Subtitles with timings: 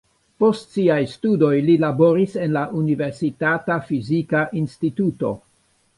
[0.43, 5.35] Post siaj studoj li laboris en la universitata fizika instituto.